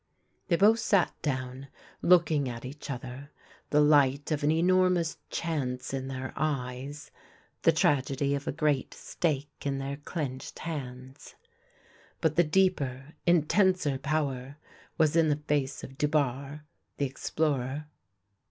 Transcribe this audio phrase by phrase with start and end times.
[0.47, 1.67] They both sat down,
[2.01, 3.29] looking at each other,
[3.69, 7.11] the light of an enormous chance in their eyes,
[7.61, 11.35] the tragedy of a great stake in their clenched hands;
[12.19, 14.57] but the deeper, intenser power
[14.97, 16.63] was in the face of Dubarre,
[16.97, 17.85] the ex plorer.